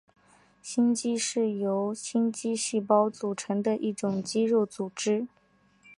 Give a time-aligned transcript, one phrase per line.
[0.63, 5.27] 心肌是由心肌细胞构成的一种肌肉组织。